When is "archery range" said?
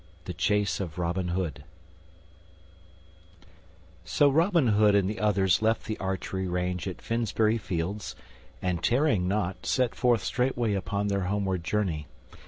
5.99-6.87